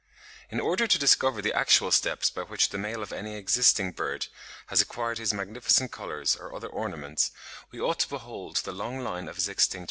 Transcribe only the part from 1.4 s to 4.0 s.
the actual steps by which the male of any existing